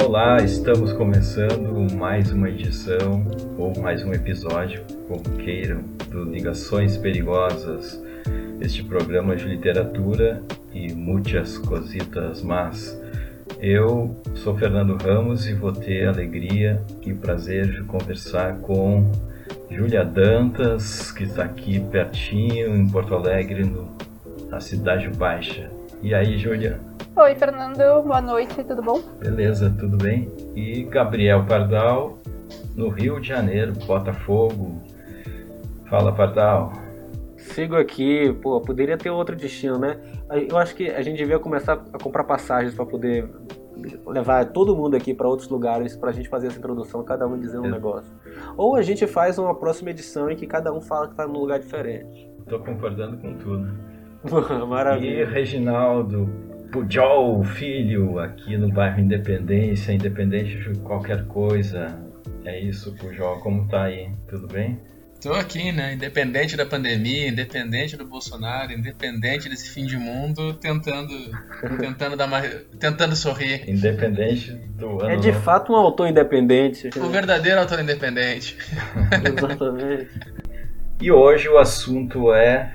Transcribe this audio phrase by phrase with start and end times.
[0.00, 3.26] Olá, estamos começando mais uma edição
[3.58, 8.00] ou mais um episódio, como queiram, do Ligações Perigosas,
[8.60, 10.40] este programa de literatura
[10.72, 12.98] e muitas cositas más.
[13.60, 19.10] Eu sou Fernando Ramos e vou ter a alegria e prazer de conversar com
[19.68, 23.88] Júlia Dantas, que está aqui pertinho, em Porto Alegre, no,
[24.48, 25.68] na Cidade Baixa.
[26.02, 26.87] E aí, Júlia?
[27.20, 28.04] Oi, Fernando.
[28.04, 29.02] Boa noite, tudo bom?
[29.18, 30.30] Beleza, tudo bem.
[30.54, 32.16] E Gabriel Pardal,
[32.76, 34.80] no Rio de Janeiro, Botafogo.
[35.90, 36.72] Fala, Pardal.
[37.36, 39.98] Sigo aqui, pô, poderia ter outro destino, né?
[40.48, 43.28] Eu acho que a gente devia começar a comprar passagens para poder
[44.06, 47.36] levar todo mundo aqui para outros lugares para a gente fazer essa introdução, cada um
[47.36, 48.12] dizendo um negócio.
[48.56, 51.40] Ou a gente faz uma próxima edição em que cada um fala que está num
[51.40, 52.30] lugar diferente.
[52.38, 53.68] Estou concordando com tudo.
[54.68, 55.22] Maravilha.
[55.22, 61.98] E Reginaldo Pujol Filho, aqui no bairro Independência, independente de qualquer coisa.
[62.44, 64.10] É isso, Pujol, como tá aí?
[64.28, 64.78] Tudo bem?
[65.20, 65.94] Tô aqui, né?
[65.94, 71.12] Independente da pandemia, independente do Bolsonaro, independente desse fim de mundo, tentando,
[71.80, 72.40] tentando dar uma,
[72.78, 73.68] tentando sorrir.
[73.68, 75.10] Independente do ano.
[75.10, 75.40] É de novo.
[75.40, 76.90] fato um autor independente.
[76.96, 78.56] O verdadeiro autor independente.
[79.36, 80.08] Exatamente.
[81.00, 82.72] E hoje o assunto é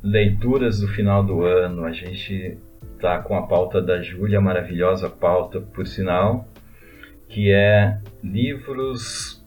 [0.00, 1.84] leituras do final do ano.
[1.84, 2.56] A gente
[3.04, 6.48] tá com a pauta da Júlia, maravilhosa pauta, por sinal,
[7.28, 9.44] que é livros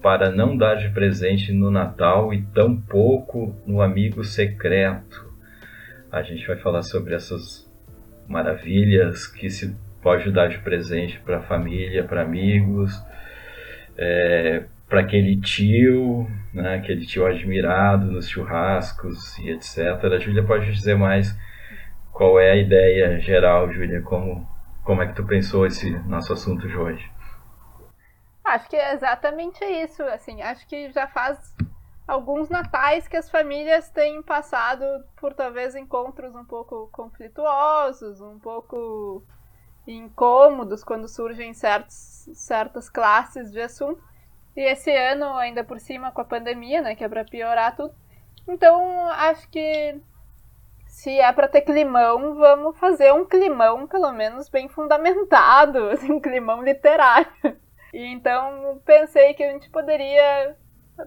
[0.00, 5.28] para não dar de presente no Natal e tão pouco no amigo secreto.
[6.12, 7.68] A gente vai falar sobre essas
[8.28, 12.92] maravilhas que se pode dar de presente para a família, para amigos,
[13.98, 20.00] é, para aquele tio, né, aquele tio admirado nos churrascos e etc.
[20.04, 21.36] A Júlia pode dizer mais
[22.20, 24.46] qual é a ideia geral, Júlia, como,
[24.84, 27.10] como é que tu pensou esse nosso assunto de hoje?
[28.44, 30.02] Acho que é exatamente isso.
[30.02, 31.56] Assim, acho que já faz
[32.06, 34.84] alguns natais que as famílias têm passado
[35.18, 39.24] por talvez encontros um pouco conflituosos, um pouco
[39.86, 44.04] incômodos quando surgem certos, certas classes de assunto.
[44.54, 47.94] E esse ano, ainda por cima, com a pandemia, né, que é para piorar tudo.
[48.46, 49.98] Então, acho que
[51.00, 56.20] se é para ter climão, vamos fazer um climão, pelo menos, bem fundamentado, assim, um
[56.20, 57.26] climão literário.
[57.92, 60.54] E então pensei que a gente poderia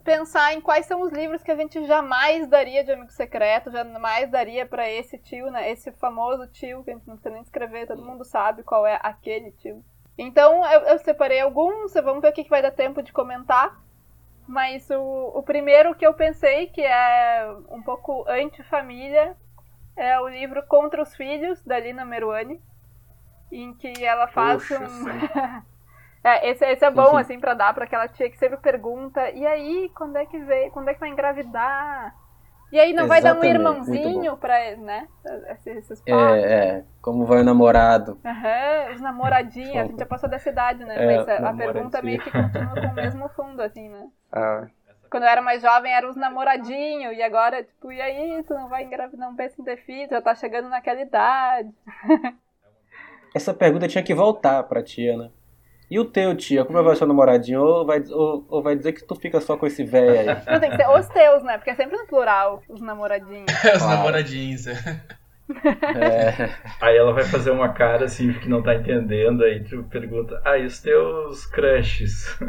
[0.03, 4.31] pensar em quais são os livros que a gente jamais daria de amigo secreto, jamais
[4.31, 5.69] daria para esse tio, né?
[5.69, 8.99] Esse famoso tio que a gente não precisa nem escrever, todo mundo sabe qual é
[8.99, 9.85] aquele tio.
[10.17, 13.79] Então eu, eu separei alguns, vamos ver o que, que vai dar tempo de comentar.
[14.47, 19.37] Mas o, o primeiro que eu pensei, que é um pouco anti-família,
[19.95, 22.61] é o livro Contra os Filhos, da Lina Meruane,
[23.51, 25.05] em que ela faz Poxa, um.
[26.23, 29.45] É, esse, esse é bom, assim, pra dar pra aquela tia que sempre pergunta, e
[29.45, 32.15] aí, quando é que vem, quando é que vai engravidar?
[32.71, 35.07] E aí não vai dar um Exatamente, irmãozinho pra, né,
[35.65, 36.43] esses, pais?
[36.45, 36.85] É, é.
[37.01, 38.17] Como vai o namorado?
[38.25, 40.97] Aham, os namoradinhos, a gente já passou dessa idade, né?
[40.97, 44.09] É, Mas a, a pergunta meio que continua com o mesmo fundo, assim, né?
[44.31, 44.67] Ah,
[45.13, 48.67] Quando eu era mais jovem, eram os namoradinhos, e agora, tipo, e aí, tu não
[48.67, 51.69] vai engravidar, não pensa em ter filho, já tá chegando naquela idade.
[53.35, 55.29] essa pergunta tinha que voltar pra tia, né?
[55.87, 56.65] E o teu, tia?
[56.65, 57.61] Como vai ser o namoradinho?
[57.61, 60.51] Ou vai, ou, ou vai dizer que tu fica só com esse velho aí?
[60.51, 61.59] Não, tem que ser os teus, né?
[61.59, 63.45] Porque é sempre no plural, os namoradinhos.
[63.53, 63.87] Os Claro.
[63.97, 64.65] namoradinhos.
[64.65, 64.73] é.
[65.49, 70.41] É, Aí ela vai fazer uma cara assim que não tá entendendo, aí tu pergunta,
[70.45, 72.37] ah, e os teus crushes?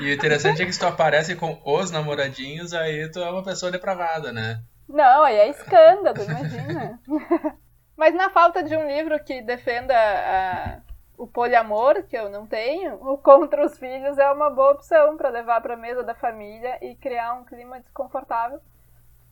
[0.00, 3.42] E o interessante é que se tu aparece com os namoradinhos, aí tu é uma
[3.42, 4.60] pessoa depravada, né?
[4.88, 7.00] Não, aí é escândalo, imagina.
[7.96, 10.80] Mas na falta de um livro que defenda ah,
[11.16, 15.30] o poliamor, que eu não tenho, o Contra os Filhos é uma boa opção para
[15.30, 18.60] levar para a mesa da família e criar um clima desconfortável.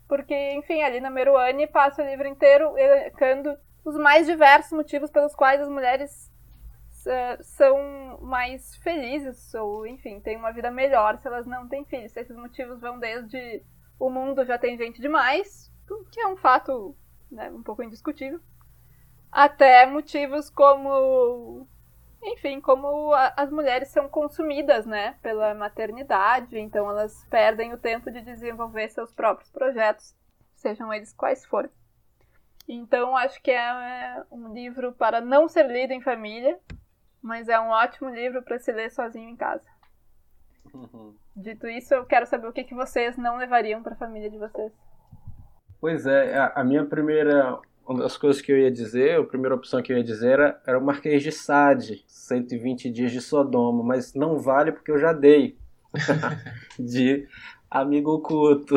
[0.08, 5.34] Porque, enfim, ali na Meruane passa o livro inteiro elencando os mais diversos motivos pelos
[5.34, 6.30] quais as mulheres
[7.06, 12.16] ah, são mais felizes ou, enfim, têm uma vida melhor se elas não têm filhos.
[12.16, 13.62] Esses motivos vão desde
[13.98, 15.72] o mundo já tem gente demais,
[16.12, 16.96] que é um fato
[17.30, 18.40] né, um pouco indiscutível,
[19.30, 21.66] até motivos como,
[22.26, 28.10] enfim, como a- as mulheres são consumidas, né, pela maternidade, então elas perdem o tempo
[28.10, 30.14] de desenvolver seus próprios projetos,
[30.54, 31.70] sejam eles quais forem.
[32.68, 36.58] Então acho que é um livro para não ser lido em família,
[37.22, 39.68] mas é um ótimo livro para se ler sozinho em casa.
[41.34, 44.38] Dito isso, eu quero saber o que, que vocês não levariam para a família de
[44.38, 44.72] vocês.
[45.80, 49.80] Pois é, a minha primeira uma das coisas que eu ia dizer, a primeira opção
[49.80, 54.12] que eu ia dizer era, era o Marquês de Sade, 120 dias de Sodoma, mas
[54.12, 55.56] não vale porque eu já dei
[56.78, 57.28] de
[57.70, 58.76] amigo oculto.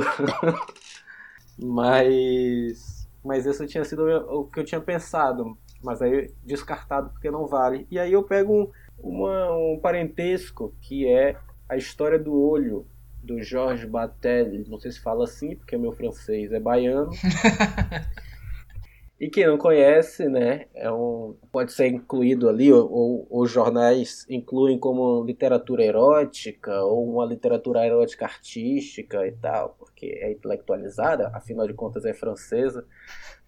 [1.58, 7.48] mas, mas esse tinha sido o que eu tinha pensado, mas aí descartado porque não
[7.48, 7.88] vale.
[7.90, 11.36] E aí eu pego um, uma, um parentesco que é
[11.68, 12.86] a história do olho
[13.24, 17.10] do Georges Bataille, não sei se fala assim porque meu francês é baiano.
[19.20, 24.80] E quem não conhece, né, é um, pode ser incluído ali, ou, os jornais incluem
[24.80, 31.74] como literatura erótica, ou uma literatura erótica artística e tal, porque é intelectualizada, afinal de
[31.74, 32.86] contas é francesa.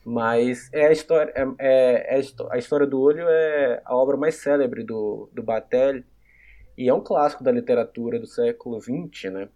[0.04, 4.36] Mas é a história, é, é, é a história do olho é a obra mais
[4.36, 6.04] célebre do, do Bataille,
[6.78, 9.50] e é um clássico da literatura do século XX, né?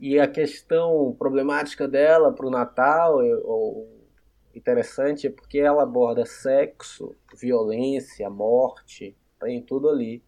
[0.00, 3.97] E a questão problemática dela para o Natal, ou
[4.58, 10.22] interessante é porque ela aborda sexo, violência, morte, tem tudo ali.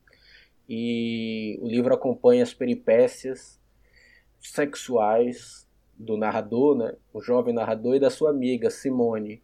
[0.69, 3.61] E o livro acompanha as peripécias
[4.41, 9.43] sexuais do narrador, né, o jovem narrador, e da sua amiga Simone.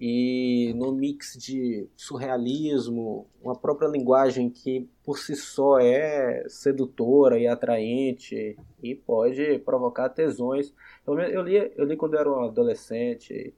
[0.00, 7.48] E no mix de surrealismo, uma própria linguagem que por si só é sedutora e
[7.48, 10.72] atraente e pode provocar tesões.
[11.04, 13.52] Eu li, eu li quando eu era um adolescente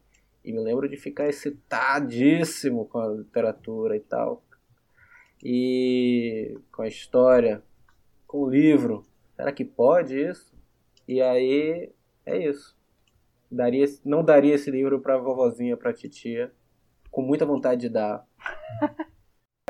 [0.45, 4.43] e me lembro de ficar excitadíssimo com a literatura e tal.
[5.43, 7.63] E com a história,
[8.27, 9.07] com o livro.
[9.37, 10.55] Será que pode isso?
[11.07, 11.91] E aí
[12.25, 12.77] é isso.
[13.51, 16.53] Daria, não daria esse livro pra vovozinha, pra titia,
[17.11, 18.25] com muita vontade de dar.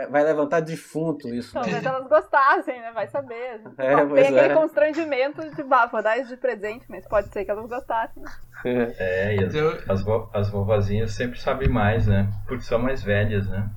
[0.09, 1.53] Vai levantar defunto isso.
[1.53, 2.93] Talvez elas gostassem, né?
[2.93, 3.61] Vai saber.
[3.79, 4.55] É, Bom, tem aquele é.
[4.55, 8.23] constrangimento de, bah, vou dar isso de presente, mas pode ser que elas gostassem.
[8.65, 9.55] É, e as,
[9.89, 12.31] as, vo, as vovozinhas sempre sabem mais, né?
[12.47, 13.71] Porque são mais velhas, né?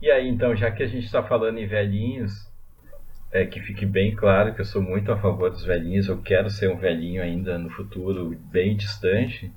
[0.00, 2.48] E aí, então, já que a gente está falando em velhinhos,
[3.32, 6.48] é que fique bem claro que eu sou muito a favor dos velhinhos, eu quero
[6.50, 9.52] ser um velhinho ainda no futuro bem distante,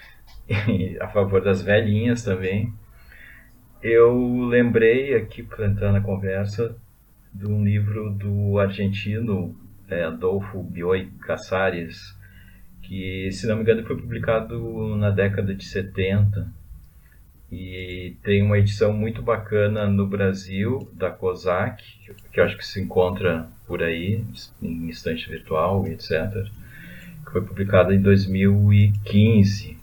[0.68, 2.72] e a favor das velhinhas também.
[3.88, 6.76] Eu lembrei aqui, para entrar na conversa,
[7.32, 9.54] de um livro do argentino
[9.88, 12.12] é, Adolfo Bioy Casares,
[12.82, 16.52] que, se não me engano, foi publicado na década de 70
[17.52, 21.84] e tem uma edição muito bacana no Brasil da COSAC,
[22.32, 24.24] que eu acho que se encontra por aí,
[24.60, 26.48] em estante virtual, etc.,
[27.24, 29.78] que foi publicada em 2015.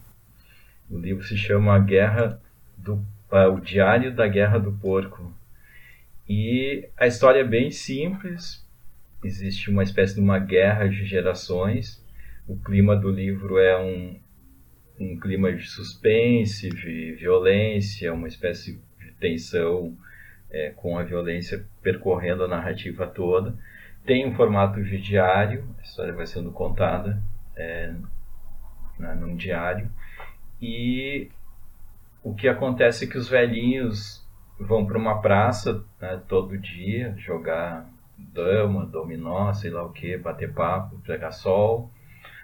[0.91, 2.38] O livro se chama A Guerra
[2.77, 3.01] do
[3.50, 5.33] o Diário da Guerra do Porco.
[6.30, 8.63] E a história é bem simples.
[9.24, 12.03] Existe uma espécie de uma guerra de gerações.
[12.47, 14.19] O clima do livro é um,
[15.00, 19.97] um clima de suspense, de violência, uma espécie de tensão
[20.51, 23.56] é, com a violência percorrendo a narrativa toda.
[24.06, 27.21] Tem um formato de diário, a história vai sendo contada
[27.56, 27.94] é,
[29.00, 29.89] num diário.
[30.62, 31.29] E
[32.23, 34.25] o que acontece é que os velhinhos
[34.59, 40.53] vão para uma praça né, todo dia jogar dama, dominó, sei lá o que, bater
[40.53, 41.91] papo, pegar sol.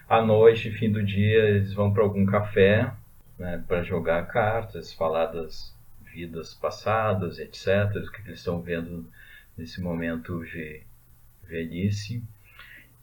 [0.07, 2.91] À noite, fim do dia, eles vão para algum café
[3.37, 5.73] né, para jogar cartas, falar das
[6.13, 7.95] vidas passadas, etc.
[7.95, 9.07] O que eles estão vendo
[9.57, 10.81] nesse momento de
[11.43, 12.23] velhice.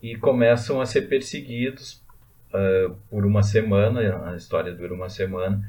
[0.02, 2.04] E começam a ser perseguidos
[2.52, 5.62] uh, por uma semana, a história dura uma semana,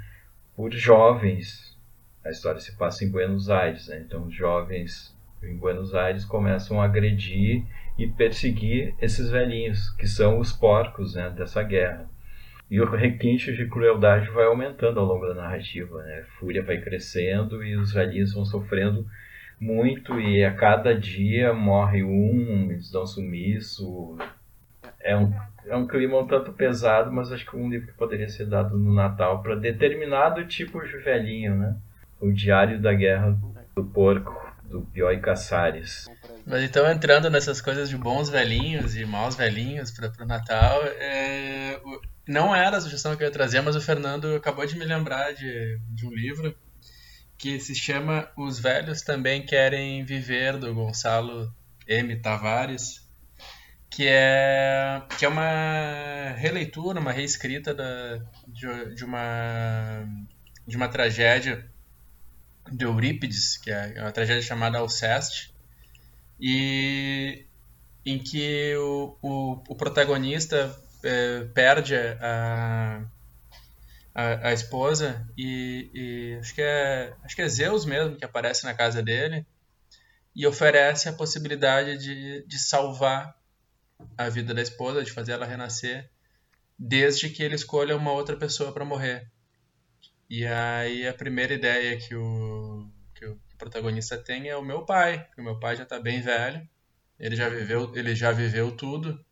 [0.57, 1.77] por jovens.
[2.25, 4.03] A história se passa em Buenos Aires, né?
[4.03, 7.63] então os jovens em Buenos Aires começam a agredir
[7.95, 12.09] e perseguir esses velhinhos, que são os porcos né, dessa guerra.
[12.69, 16.01] E o requinte de crueldade vai aumentando ao longo da narrativa.
[16.03, 16.21] Né?
[16.21, 19.07] A fúria vai crescendo e os velhinhos vão sofrendo
[19.59, 24.17] muito e a cada dia morre um, eles dão sumiço.
[25.07, 25.33] É um
[25.67, 28.77] é um clima um tanto pesado, mas acho que um livro que poderia ser dado
[28.77, 31.75] no Natal para determinado tipo de velhinho, né?
[32.19, 33.37] O Diário da Guerra
[33.75, 34.33] do Porco,
[34.63, 36.07] do Bioy Casares.
[36.45, 41.79] Mas então, entrando nessas coisas de bons velhinhos e maus velhinhos para o Natal, é...
[42.27, 45.33] não era a sugestão que eu ia trazer, mas o Fernando acabou de me lembrar
[45.33, 46.55] de, de um livro
[47.37, 51.53] que se chama Os Velhos Também Querem Viver, do Gonçalo
[51.85, 52.15] M.
[52.15, 53.06] Tavares
[53.89, 58.17] que é que é uma releitura, uma reescrita da,
[58.47, 60.05] de, de uma
[60.67, 61.69] de uma tragédia
[62.71, 65.53] de Eurípides, que é uma tragédia chamada Alceste,
[66.39, 67.45] e
[68.05, 73.05] em que o, o, o protagonista é, perde a,
[74.13, 78.65] a, a esposa e, e, acho que é acho que é Zeus mesmo que aparece
[78.65, 79.45] na casa dele
[80.35, 83.36] e oferece a possibilidade de, de salvar
[84.17, 86.09] a vida da esposa, de fazer ela renascer,
[86.77, 89.29] desde que ele escolha uma outra pessoa para morrer.
[90.29, 95.27] E aí a primeira ideia que o, que o protagonista tem é o meu pai,
[95.33, 96.67] que o meu pai já está bem velho,
[97.19, 99.23] ele já viveu, ele já viveu tudo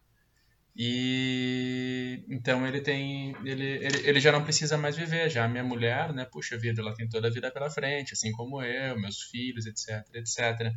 [0.75, 3.33] e então ele tem.
[3.45, 5.29] Ele, ele, ele já não precisa mais viver.
[5.29, 6.25] Já a minha mulher, né?
[6.25, 10.05] Puxa vida, ela tem toda a vida pela frente, assim como eu, meus filhos, etc,
[10.13, 10.73] etc.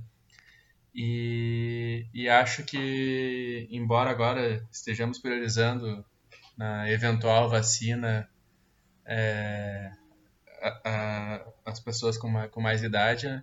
[0.94, 6.04] E, e acho que, embora agora estejamos priorizando
[6.56, 8.28] na eventual vacina
[9.06, 9.92] é,
[10.60, 13.42] a, a, as pessoas com, uma, com mais idade, né?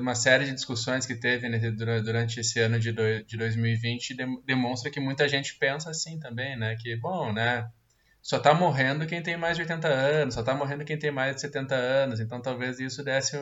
[0.00, 1.58] uma série de discussões que teve né,
[2.00, 6.74] durante esse ano de, do, de 2020 demonstra que muita gente pensa assim também, né?
[6.76, 7.70] Que, bom, né?
[8.20, 11.36] Só tá morrendo quem tem mais de 80 anos, só tá morrendo quem tem mais
[11.36, 13.36] de 70 anos, então talvez isso desse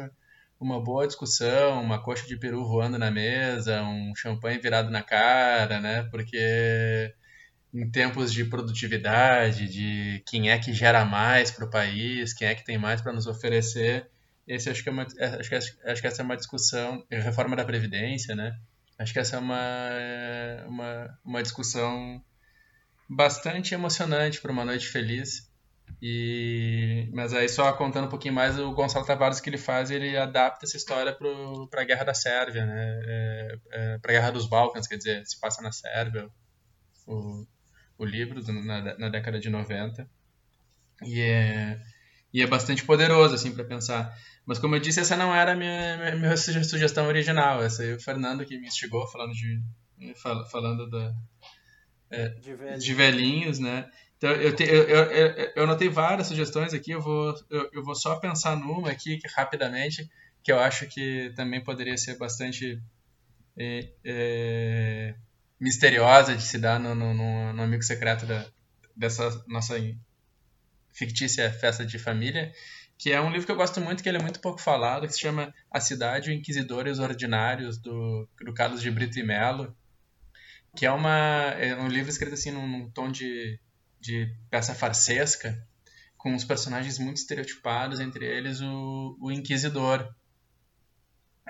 [0.59, 5.81] uma boa discussão, uma coxa de peru voando na mesa, um champanhe virado na cara,
[5.81, 6.05] né?
[6.11, 7.15] Porque
[7.75, 12.55] em tempos de produtividade, de quem é que gera mais para o país, quem é
[12.55, 14.09] que tem mais para nos oferecer,
[14.47, 17.21] esse acho que é uma, é, acho que, acho que essa é uma discussão, é
[17.21, 18.57] reforma da Previdência, né?
[18.99, 19.91] Acho que essa é uma,
[20.67, 22.23] uma, uma discussão
[23.09, 25.51] bastante emocionante para uma noite feliz.
[26.01, 30.17] E, mas aí só contando um pouquinho mais, o Gonçalo Tavares que ele faz, ele
[30.17, 31.17] adapta essa história
[31.71, 33.01] para a Guerra da Sérvia, né?
[33.05, 36.29] É, é, para a Guerra dos Balcãs, quer dizer, se passa na Sérvia,
[37.07, 37.47] o,
[37.99, 40.09] o livro na, na década de 90.
[41.03, 41.81] E é,
[42.33, 44.15] e é bastante poderoso assim para pensar.
[44.45, 47.63] Mas como eu disse, essa não era a minha, minha, minha sugestão original.
[47.63, 49.61] Essa aí o Fernando que me instigou falando de
[50.51, 51.15] falando da
[52.11, 52.85] é, de, velhinhos.
[52.85, 53.59] de, velhinhos.
[53.59, 53.91] né?
[54.17, 56.91] Então eu, te, eu, eu, eu, anotei várias sugestões aqui.
[56.93, 60.09] Eu vou eu, eu vou só pensar numa aqui que, rapidamente
[60.43, 62.81] que eu acho que também poderia ser bastante
[63.59, 65.15] é, é,
[65.59, 68.47] misteriosa de se dar no, no, no, amigo secreto da,
[68.95, 69.75] dessa nossa
[70.93, 72.53] fictícia festa de família,
[72.97, 75.13] que é um livro que eu gosto muito, que ele é muito pouco falado, que
[75.13, 79.77] se chama A Cidade e Inquisidores Ordinários, do, do Carlos de Brito e Melo,
[80.77, 81.17] que é, uma,
[81.59, 83.59] é um livro escrito assim num, num tom de,
[84.07, 85.61] de peça farsesca,
[86.17, 90.09] com uns personagens muito estereotipados, entre eles o, o Inquisidor,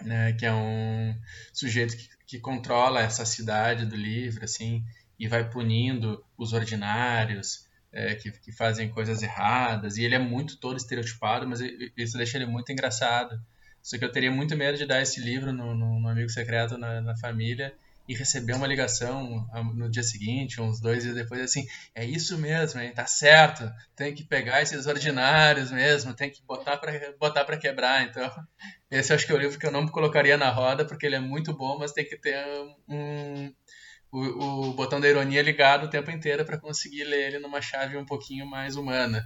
[0.02, 1.14] né, que é um
[1.52, 4.84] sujeito que, que controla essa cidade do livro, assim,
[5.18, 10.58] e vai punindo os ordinários, é, que, que, fazem coisas erradas, e ele é muito
[10.58, 11.60] todo estereotipado, mas
[11.96, 13.40] isso deixa ele muito engraçado.
[13.82, 16.76] Só que eu teria muito medo de dar esse livro no, no, no amigo secreto
[16.76, 17.72] na, na, família
[18.08, 22.80] e receber uma ligação no dia seguinte, uns dois dias depois, assim, é isso mesmo,
[22.80, 22.92] hein?
[22.92, 28.04] tá certo, tem que pegar esses ordinários mesmo, tem que botar para botar quebrar.
[28.04, 28.30] Então,
[28.90, 31.20] esse acho que é o livro que eu não colocaria na roda, porque ele é
[31.20, 32.36] muito bom, mas tem que ter
[32.88, 33.52] um,
[34.12, 37.96] o, o botão da ironia ligado o tempo inteiro para conseguir ler ele numa chave
[37.96, 39.24] um pouquinho mais humana.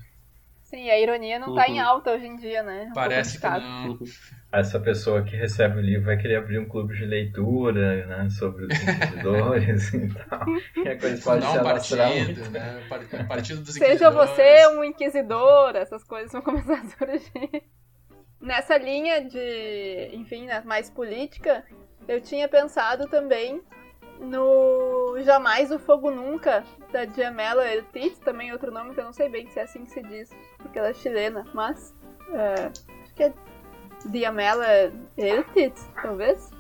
[0.70, 1.74] Sim, a ironia não está uhum.
[1.74, 2.86] em alta hoje em dia, né?
[2.90, 3.98] Um Parece que não.
[4.52, 8.30] Essa pessoa que recebe o livro vai querer abrir um clube de leitura, né?
[8.30, 10.44] Sobre os inquisidores e tal.
[10.76, 12.86] E a coisa pode não, um partido, né?
[13.26, 17.64] Partido dos Seja você um inquisidor, essas coisas vão começar a surgir.
[18.40, 21.64] Nessa linha de, enfim, né, mais política,
[22.06, 23.60] eu tinha pensado também
[24.20, 24.89] no
[25.22, 29.48] Jamais o Fogo Nunca, da Diamela Ertitz, também outro nome que eu não sei bem
[29.48, 31.94] se é assim que se diz, porque ela é chilena, mas
[32.32, 32.66] é,
[33.02, 33.32] acho que é
[34.06, 34.66] Diamela
[35.16, 36.50] Ertitz, talvez.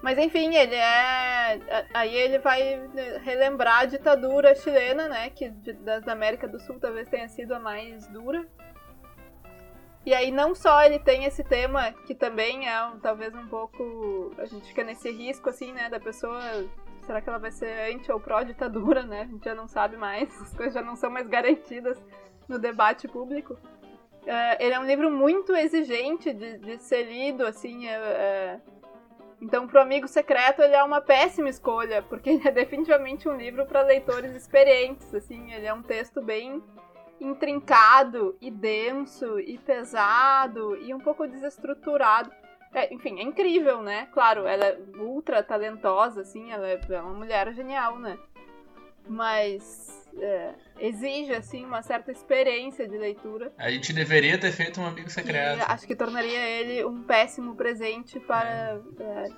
[0.00, 1.86] Mas enfim, ele é.
[1.92, 2.88] Aí ele vai
[3.22, 5.30] relembrar a ditadura chilena, né?
[5.30, 8.46] Que da América do Sul talvez tenha sido a mais dura.
[10.06, 14.32] E aí não só ele tem esse tema, que também é talvez um pouco.
[14.38, 16.40] A gente fica nesse risco, assim, né, da pessoa.
[17.08, 19.22] Será que ela vai ser anti ou pró-ditadura, né?
[19.22, 21.98] A gente já não sabe mais, as coisas já não são mais garantidas
[22.46, 23.56] no debate público.
[24.26, 27.88] É, ele é um livro muito exigente de, de ser lido, assim.
[27.88, 28.60] É, é...
[29.40, 33.38] Então, para o Amigo Secreto, ele é uma péssima escolha, porque ele é definitivamente um
[33.38, 35.50] livro para leitores experientes, assim.
[35.50, 36.62] Ele é um texto bem
[37.18, 42.30] intrincado e denso e pesado e um pouco desestruturado.
[42.74, 44.08] É, enfim, é incrível, né?
[44.12, 48.18] Claro, ela é ultra talentosa, assim, ela é, é uma mulher genial, né?
[49.08, 53.52] Mas é, exige, assim, uma certa experiência de leitura.
[53.56, 55.62] A gente deveria ter feito um amigo secreto.
[55.66, 59.28] acho que tornaria ele um péssimo presente para, é.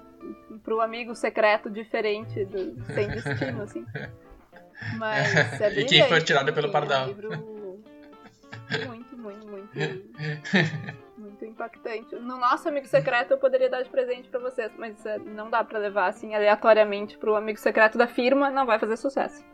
[0.62, 3.86] para o amigo secreto diferente, do, sem destino, assim.
[4.96, 7.02] Mas é E quem foi tirado pelo Pardal.
[7.02, 7.60] É um livro
[8.86, 9.70] Muito, muito, muito.
[11.60, 12.14] impactante.
[12.16, 15.62] No nosso amigo secreto eu poderia dar de presente para vocês, mas uh, não dá
[15.62, 19.44] para levar assim aleatoriamente pro amigo secreto da firma, não vai fazer sucesso.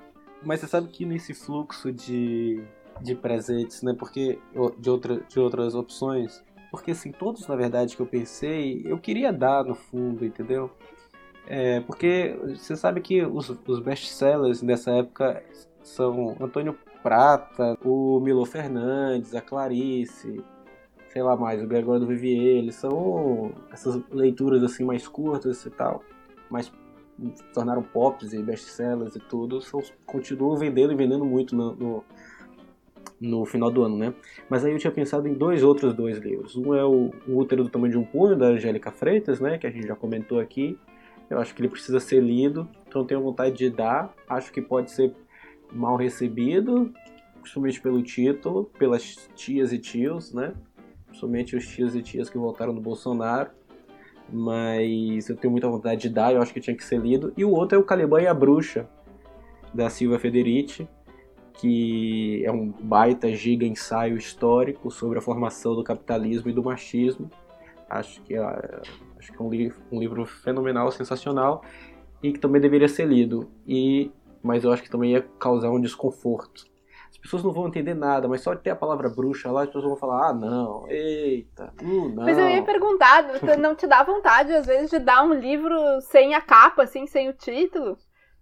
[0.42, 2.62] Mas você sabe que nesse fluxo de,
[3.00, 3.94] de presentes, né?
[3.98, 4.38] Porque
[4.78, 9.32] de, outra, de outras opções, porque assim, todos na verdade que eu pensei, eu queria
[9.32, 10.70] dar no fundo, entendeu?
[11.48, 15.42] É, porque você sabe que os, os best-sellers dessa época
[15.82, 20.44] são Antônio Prata, o Milo Fernandes, a Clarice,
[21.16, 25.70] sei lá mais, o Gregório do Vivier, eles são essas leituras assim mais curtas e
[25.70, 26.04] tal,
[26.50, 26.70] mas
[27.54, 32.04] tornaram pops e best-sellers e tudo, são, continuam vendendo e vendendo muito no, no,
[33.18, 34.12] no, final do ano, né?
[34.50, 36.54] Mas aí eu tinha pensado em dois outros dois livros.
[36.54, 39.56] Um é o, o Útero do Tamanho de um Punho, da Angélica Freitas, né?
[39.56, 40.78] Que a gente já comentou aqui.
[41.30, 44.14] Eu acho que ele precisa ser lido, então tenho vontade de dar.
[44.28, 45.14] Acho que pode ser
[45.72, 46.92] mal recebido,
[47.40, 50.52] principalmente pelo título, pelas tias e tios, né?
[51.16, 53.50] Principalmente os tios e tias que votaram no Bolsonaro.
[54.30, 57.32] Mas eu tenho muita vontade de dar, eu acho que tinha que ser lido.
[57.36, 58.86] E o outro é o Caliban e a Bruxa,
[59.72, 60.86] da Silvia Federici,
[61.54, 67.30] que é um baita giga ensaio histórico sobre a formação do capitalismo e do machismo.
[67.88, 68.40] Acho que é,
[69.18, 71.62] acho que é um, livro, um livro fenomenal, sensacional
[72.22, 73.48] e que também deveria ser lido.
[73.66, 74.10] E
[74.42, 76.66] mas eu acho que também ia causar um desconforto.
[77.26, 79.66] As pessoas não vão entender nada, mas só de ter a palavra bruxa lá, as
[79.66, 82.24] pessoas vão falar, ah, não, eita, uh, não.
[82.24, 83.24] Mas eu ia perguntar,
[83.58, 87.28] não te dá vontade, às vezes, de dar um livro sem a capa, assim, sem
[87.28, 87.98] o título?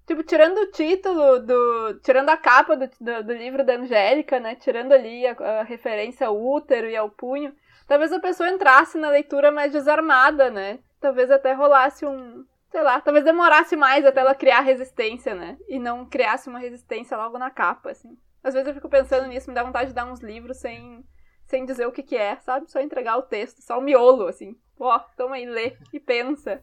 [0.07, 1.99] Tipo, tirando o título do.
[2.03, 4.55] Tirando a capa do, do, do livro da Angélica, né?
[4.55, 7.55] Tirando ali a, a, referência ao útero e ao punho.
[7.89, 10.79] Talvez a pessoa entrasse na leitura mais desarmada, né?
[11.01, 15.57] Talvez até rolasse um, sei lá, talvez demorasse mais até ela criar resistência, né?
[15.67, 18.15] E não criasse uma resistência logo na capa, assim.
[18.45, 21.03] Às vezes eu fico pensando nisso, me dá vontade de dar uns livros sem,
[21.47, 22.71] sem dizer o que que é, sabe?
[22.71, 24.57] Só entregar o texto, só o miolo, assim.
[24.79, 26.63] Ó, toma aí, lê e pensa.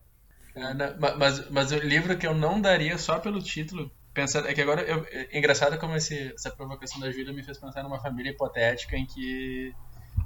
[1.18, 4.82] Mas, mas o livro que eu não daria só pelo título, pensando, é que agora,
[4.84, 8.96] eu, é engraçado como esse, essa provocação da Júlia me fez pensar numa família hipotética
[8.96, 9.74] em que,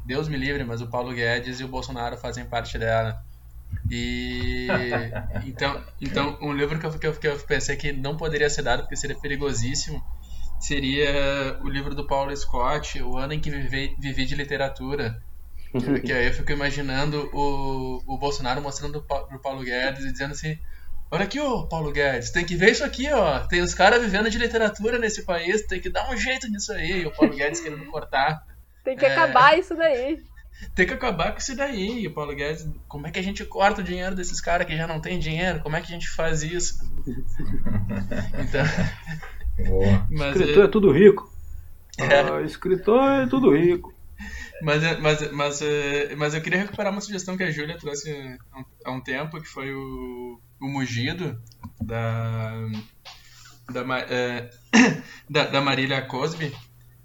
[0.05, 3.23] Deus me livre, mas o Paulo Guedes e o Bolsonaro fazem parte dela.
[3.89, 4.67] E
[5.45, 8.61] então, então um livro que eu, que, eu, que eu pensei que não poderia ser
[8.61, 10.03] dado porque seria perigosíssimo
[10.59, 15.21] seria o livro do Paulo Scott, O Ano em que Vivi, vivi de Literatura.
[16.05, 20.57] que aí eu fico imaginando o, o Bolsonaro mostrando pro Paulo Guedes e dizendo assim:
[21.11, 23.39] Olha aqui, ô Paulo Guedes, tem que ver isso aqui, ó.
[23.47, 27.01] Tem os caras vivendo de literatura nesse país, tem que dar um jeito nisso aí.
[27.01, 28.43] E o Paulo Guedes querendo cortar.
[28.83, 29.11] Tem que é...
[29.11, 30.23] acabar isso daí.
[30.73, 32.01] Tem que acabar com isso daí.
[32.01, 34.75] E o Paulo Guedes, como é que a gente corta o dinheiro desses caras que
[34.75, 35.59] já não tem dinheiro?
[35.59, 36.79] Como é que a gente faz isso?
[38.39, 38.65] então.
[39.75, 40.07] Boa.
[40.09, 40.65] Mas, escritor é...
[40.65, 41.33] é tudo rico.
[41.97, 42.19] É.
[42.19, 43.93] Ah, escritor é tudo rico.
[44.61, 45.59] Mas, mas, mas,
[46.17, 48.37] mas eu queria recuperar uma sugestão que a Júlia trouxe
[48.85, 51.39] há um tempo, que foi o, o Mugido,
[51.81, 52.53] da,
[53.69, 54.49] da, é,
[55.29, 56.53] da, da Marília Cosby,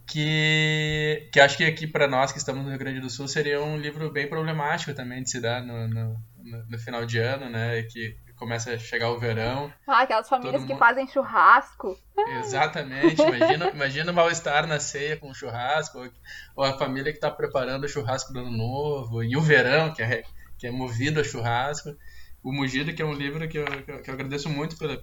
[0.06, 3.60] que, que acho que aqui para nós que estamos no Rio Grande do Sul seria
[3.60, 6.20] um livro bem problemático também de se dar no, no,
[6.68, 7.82] no final de ano, né?
[7.82, 9.72] Que começa a chegar o verão.
[9.86, 11.96] Ah, aquelas famílias que fazem churrasco.
[12.38, 13.22] Exatamente.
[13.22, 16.10] Imagina, imagina o mal-estar na ceia com o churrasco,
[16.56, 20.02] ou a família que está preparando o churrasco do ano novo, e o verão, que
[20.02, 20.24] é,
[20.58, 21.94] que é movido a churrasco.
[22.42, 25.00] O Mugido, que é um livro que eu, que eu, que eu agradeço muito pela,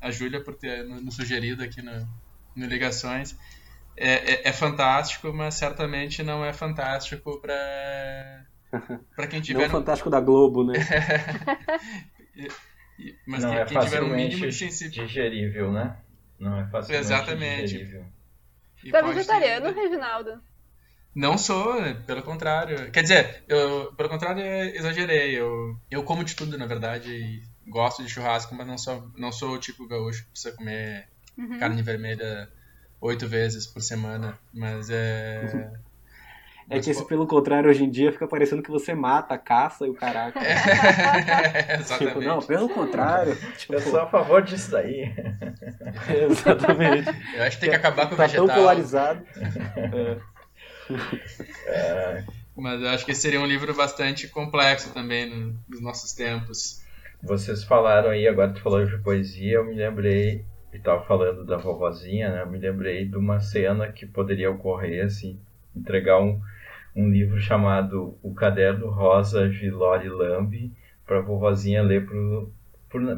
[0.00, 2.06] a Júlia por ter nos sugerido aqui no,
[2.54, 3.34] no Ligações
[3.96, 8.44] é, é, é, fantástico, mas certamente não é fantástico para
[9.14, 9.60] para quem tiver.
[9.60, 9.72] Não no...
[9.72, 10.74] fantástico da Globo, né?
[13.26, 15.96] mas não quem, é quem tiver um mínimo de digerível, né?
[16.38, 17.62] Não é facilmente Exatamente.
[17.62, 18.04] digerível.
[18.82, 19.80] Você é vegetariano, ter...
[19.80, 20.42] Reginaldo?
[21.14, 21.74] Não sou,
[22.06, 22.90] pelo contrário.
[22.90, 25.38] Quer dizer, eu, pelo contrário, eu exagerei.
[25.38, 29.52] Eu, eu como de tudo, na verdade, gosto de churrasco, mas não sou, não sou
[29.52, 31.58] o tipo gaúcho que precisa comer uhum.
[31.58, 32.50] carne vermelha
[33.00, 35.72] oito vezes por semana, mas é.
[36.68, 39.90] É que esse, pelo contrário, hoje em dia fica parecendo que você mata, caça e
[39.90, 40.40] o caraca.
[40.40, 42.14] É, exatamente.
[42.14, 43.36] Tipo, não, pelo contrário.
[43.56, 43.74] Tipo...
[43.74, 45.12] Eu sou a favor disso daí.
[46.30, 47.08] exatamente.
[47.34, 48.46] Eu acho que tem que acabar com tá o vegetal.
[48.46, 49.24] Tá tão polarizado.
[51.66, 52.24] É.
[52.56, 56.82] Mas eu acho que seria um livro bastante complexo também no, nos nossos tempos.
[57.22, 61.56] Vocês falaram aí, agora tu falou de poesia, eu me lembrei e tava falando da
[61.56, 62.42] vovozinha, né?
[62.42, 65.40] Eu me lembrei de uma cena que poderia ocorrer, assim,
[65.74, 66.40] entregar um,
[66.94, 70.72] um livro chamado O Caderno Rosa de Lori Lambe
[71.06, 72.52] para vovozinha ler pro,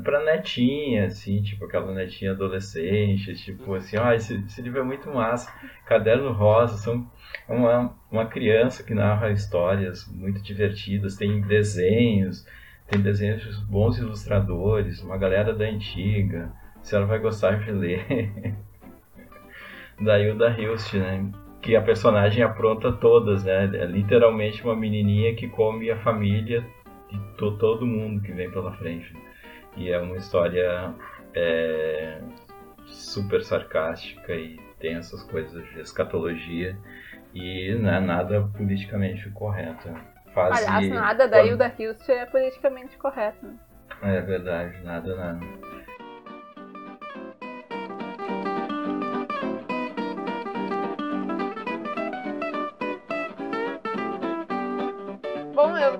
[0.02, 5.10] pra netinha, assim, tipo aquela netinha adolescente, tipo assim, ah, esse, esse livro é muito
[5.10, 5.52] massa.
[5.84, 7.08] Caderno Rosa, são
[7.48, 12.46] uma, uma criança que narra histórias muito divertidas, tem desenhos,
[12.88, 16.50] tem desenhos de bons ilustradores, uma galera da antiga.
[16.80, 18.54] A senhora vai gostar de ler.
[20.00, 21.30] da Hilda Hilst, né?
[21.66, 23.64] Que a personagem apronta todas, né?
[23.64, 26.64] É literalmente uma menininha que come a família
[27.10, 29.12] de to todo mundo que vem pela frente.
[29.76, 30.94] E é uma história
[31.34, 32.20] é,
[32.84, 36.78] super sarcástica e tem essas coisas de escatologia
[37.34, 39.88] e não é nada politicamente correto.
[40.32, 43.44] Fase Aliás, nada da Hilda Hilst é politicamente correto.
[43.44, 43.56] Né?
[44.02, 45.40] É verdade, nada, nada.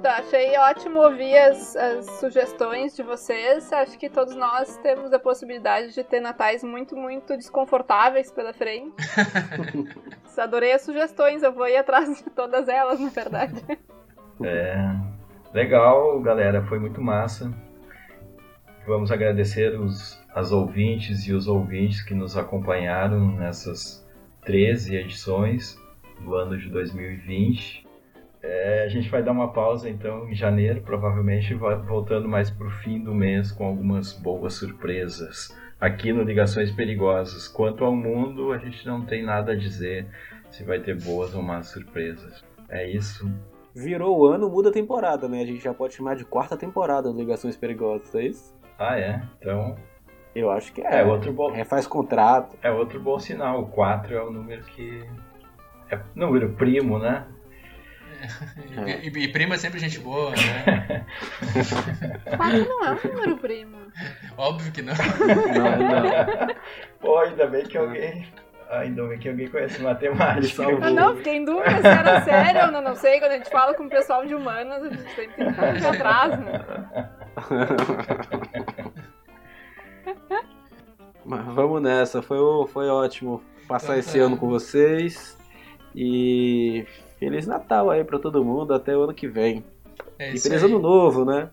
[0.08, 3.72] Achei ótimo ouvir as, as, sugestões de vocês.
[3.72, 8.94] Acho que todos nós temos a possibilidade de ter natais muito, muito desconfortáveis pela frente.
[10.38, 13.64] Adorei as sugestões, eu vou ir atrás de todas elas, na verdade.
[14.42, 14.76] É.
[15.54, 17.50] Legal, galera, foi muito massa.
[18.86, 24.06] Vamos agradecer os, as ouvintes e os ouvintes que nos acompanharam nessas
[24.44, 25.76] 13 edições
[26.20, 27.85] do ano de 2020.
[28.48, 32.70] É, a gente vai dar uma pausa então em janeiro, provavelmente voltando mais para o
[32.70, 37.48] fim do mês com algumas boas surpresas aqui no Ligações Perigosas.
[37.48, 40.06] Quanto ao mundo, a gente não tem nada a dizer
[40.50, 42.44] se vai ter boas ou más surpresas.
[42.68, 43.28] É isso.
[43.74, 45.42] Virou o ano, muda a temporada, né?
[45.42, 48.56] A gente já pode chamar de quarta temporada do Ligações Perigosas, é isso?
[48.78, 49.22] Ah, é?
[49.38, 49.76] Então.
[50.34, 51.00] Eu acho que é.
[51.00, 51.50] É outro bom.
[51.50, 52.56] Refaz contrato.
[52.62, 53.62] É outro bom sinal.
[53.62, 55.04] O 4 é o número que.
[55.90, 57.26] É número primo, né?
[59.02, 61.04] E, e, prima é sempre gente boa, né?
[62.36, 63.78] 4 não é um número primo.
[64.36, 64.94] Óbvio que não.
[64.94, 66.54] Não, não.
[67.00, 68.26] Pô, ainda bem que alguém.
[68.70, 70.64] Ainda bem que alguém conhece matemática.
[70.64, 73.20] Eu não, fiquei em dúvida se era sério ou não, não sei.
[73.20, 75.94] Quando a gente fala com o pessoal de humanas, a gente sempre tem que ficar
[75.94, 76.64] atrás, né?
[81.24, 84.24] Mas vamos nessa, foi, foi ótimo passar então esse tá.
[84.24, 85.36] ano com vocês.
[85.94, 86.86] E
[87.18, 89.64] Feliz Natal aí pra todo mundo, até o ano que vem.
[90.18, 90.70] É e feliz aí.
[90.70, 91.50] ano novo, né?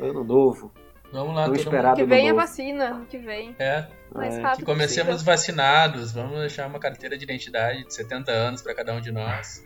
[0.00, 0.72] Ano novo.
[1.12, 1.94] Vamos lá, todo mundo.
[1.96, 3.56] Que vem a vacina, ano que vem.
[3.58, 3.86] É.
[4.14, 4.56] Mais é.
[4.56, 5.32] Que comecemos possível.
[5.32, 6.12] vacinados.
[6.12, 9.64] Vamos deixar uma carteira de identidade de 70 anos para cada um de nós.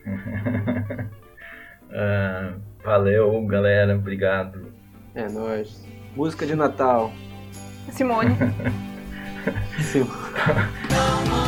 [1.90, 3.96] uh, valeu, galera.
[3.96, 4.72] Obrigado.
[5.14, 5.84] É nóis.
[6.14, 7.12] Música de Natal.
[7.90, 8.36] Simone.
[9.80, 10.10] Simone.